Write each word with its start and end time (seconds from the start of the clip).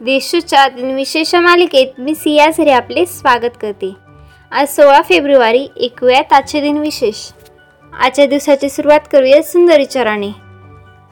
देशूच्या 0.00 0.68
दिनविशेष 0.68 1.34
मालिकेत 1.34 2.00
मी 2.00 2.14
सिया 2.14 2.50
झरे 2.50 2.70
आपले 2.70 3.06
स्वागत 3.06 3.56
करते. 3.62 3.92
आज 4.52 4.68
सोळा 4.68 5.00
फेब्रुवारी 5.02 5.66
ऐकूयात 5.82 6.32
आजचे 6.32 6.60
दिनविशेष 6.60 7.30
आजच्या 7.92 8.26
दिवसाची 8.26 8.68
सुरुवात 8.68 9.00
करूया 9.12 9.42
सुंदर 9.42 9.78
विचाराने 9.78 10.28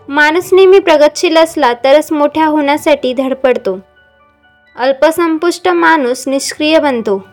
माणूस 0.09 0.53
नेहमी 0.53 0.79
प्रगतशील 0.79 1.37
असला 1.37 1.73
तरच 1.85 2.13
मोठ्या 2.13 2.47
होण्यासाठी 2.47 3.13
धडपडतो. 3.13 3.79
अल्पसंपुष्ट 4.77 5.69
माणूस 5.69 6.29
निष्क्रिय 6.29 6.79
बनतो. 6.79 7.25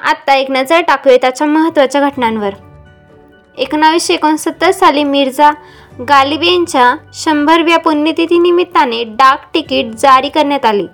आत्ता 0.00 0.34
एक 0.34 0.50
नजर 0.50 0.80
टाकूया 0.80 1.16
त्याच्या 1.16 1.46
महत्त्वाच्या 1.46 2.00
घटनांवर. 2.00 2.50
एकोणावीसशे 3.58 4.14
एकोणसत्तर 4.14 4.70
साली 4.70 5.04
मिर्झा 5.04 5.50
गालिब 6.08 6.42
यांच्या 6.42 6.94
शंभरव्या 7.14 7.78
पुण्यतिथीनिमित्ताने 7.78 9.02
डाक 9.04 9.44
तिकीट 9.54 9.86
जारी 9.86 10.28
करण्यात 10.28 10.64
आली. 10.64 10.86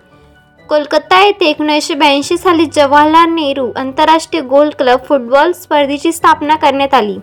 कोलकाता 0.68 1.22
येथे 1.24 1.46
एकोणीसशे 1.46 1.94
ब्याऐंशी 1.94 2.36
साली 2.38 2.66
जवाहरलाल 2.66 3.30
नेहरू 3.30 3.70
आंतरराष्ट्रीय 3.76 4.42
गोल्ड 4.42 4.74
क्लब 4.74 4.98
फुटबॉल 5.08 5.52
स्पर्धेची 5.52 6.12
स्थापना 6.12 6.56
करण्यात 6.56 6.94
आली. 6.94 7.16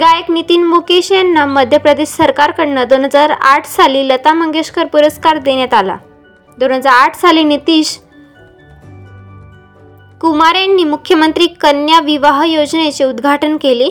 गायक 0.00 0.30
नितीन 0.30 0.64
मुकेश 0.64 1.12
यांना 1.12 1.46
मध्य 1.46 1.78
प्रदेश 1.78 2.08
सरकारकडनं 2.08 2.84
दोन 2.88 3.04
हजार 3.04 3.30
आठ 3.30 3.66
साली 3.66 4.08
लता 4.08 4.32
मंगेशकर 4.34 4.84
पुरस्कार 4.84 5.38
देण्यात 5.38 5.74
आला. 5.74 5.96
दोन 6.58 6.72
हजार 6.72 6.92
आठ 6.92 7.14
साली 7.14 7.44
नितीश 7.44 7.98
कुमार 10.24 10.54
यांनी 10.54 10.84
मुख्यमंत्री 10.84 11.46
कन्या 11.46 12.00
विवाह 12.00 12.44
योजनेचे 12.44 13.04
उद्घाटन 13.04 13.56
केले. 13.56 13.88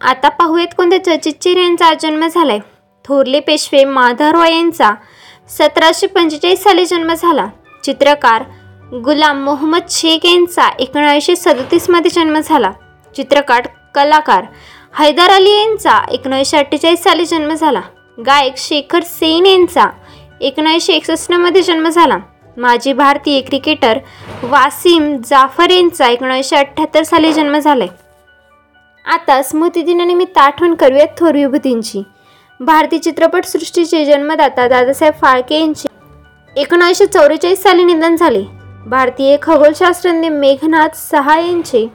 आता 0.00 0.28
पाहूयात 0.28 0.74
कोणत्या 0.76 1.04
चचिच्चीर 1.04 1.56
यांचा 1.56 1.92
जन्म 1.94 2.26
झालाय. 2.26 2.58
थोरले 3.04 3.40
पेशवे 3.40 3.84
माधवराव 3.84 4.44
यांचा 4.44 4.90
सतराशे 5.48 6.06
पंचेचाळीस 6.06 6.62
साली 6.62 6.86
जन्म 6.86 7.12
झाला. 7.14 7.46
चित्रकार 7.84 8.44
गुलाम 9.04 9.44
मोहम्मद 9.44 9.82
शेख 9.90 10.26
यांचा 10.26 10.68
एकोणीसशे 10.78 11.36
सदतीसमध्ये 11.36 12.10
जन्म 12.10 12.38
झाला. 12.38 12.72
चित्रकार 13.16 13.68
कलाकार 13.94 14.44
हैदर 14.98 15.30
अली 15.30 15.50
यांचा 15.50 16.02
एकोणीसशे 16.10 16.56
अठ्ठेचाळीस 16.56 17.02
साली 17.02 17.24
जन्म 17.24 17.54
झाला. 17.54 17.80
गायक 18.26 18.56
शेखर 18.56 19.02
सेन 19.02 19.46
यांचा 19.46 19.86
एकोणीसशे 20.40 20.92
एकसष्टमध्ये 20.92 21.62
जन्म 21.62 21.88
झाला. 21.88 22.18
माजी 22.56 22.92
भारतीय 22.92 23.40
क्रिकेटर 23.40 23.98
वासिम 24.42 25.16
जाफर 25.26 25.70
यांचा 25.70 26.08
एकोणीसशे 26.08 26.56
अठ्ठ्याहत्तर 26.56 27.02
साली 27.02 27.32
जन्म 27.32 27.58
झालाय. 27.58 27.88
आता 29.04 29.42
स्मृतिदिनानिमित्त 29.42 30.38
आठवण 30.38 30.74
करूयात 30.74 31.18
थोर 31.18 31.34
विभूतींची 31.34 32.02
भारतीय 32.60 32.98
चित्रपटसृष्टीचे 32.98 34.04
जन्मदाता 34.04 34.66
दादासाहेब 34.68 35.14
फाळके 35.20 35.60
यांचे 35.60 35.88
एकोणीसशे 36.56 37.06
चौवेचाळीस 37.06 37.62
साली 37.62 37.84
निधन 37.84 38.16
झाले. 38.16 38.42
भारतीय 38.86 39.36
खगोलशास्त्रज्ञ 39.42 40.28
मेघनाथ 40.28 40.96
सहा 40.96 41.38
यांचे 41.38 41.86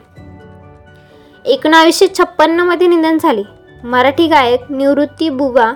एकोणावीसशे 1.44 2.06
छप्पन्नमध्ये 2.18 2.86
निधन 2.86 3.18
झाले. 3.18 3.42
मराठी 3.84 4.26
गायक 4.26 4.70
निवृत्ती 4.70 5.28
बुवा 5.28 5.72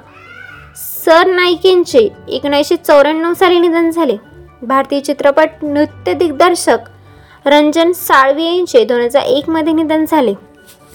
सर 0.76 1.26
नाईक 1.26 1.66
यांचे 1.66 2.08
एकोणीसशे 2.28 2.76
चौऱ्याण्णव 2.76 3.32
साली 3.32 3.58
निधन 3.58 3.90
झाले. 3.90 4.16
भारतीय 4.62 5.00
चित्रपट 5.00 5.50
नृत्य 5.62 6.12
दिग्दर्शक 6.14 6.78
रंजन 7.46 7.92
साळवी 7.92 8.44
यांचे 8.44 8.84
दोन 8.84 9.00
हजार 9.00 9.22
एकमध्ये 9.22 9.72
निधन 9.72 10.04
झाले. 10.08 10.34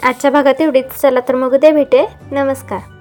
आजच्या 0.03 0.31
भागात 0.31 0.61
एवढीच. 0.61 1.01
चला 1.01 1.19
तर 1.19 1.35
मग 1.35 1.53
उद्या 1.53 1.71
भेटे 1.71 2.05
नमस्कार. 2.31 2.96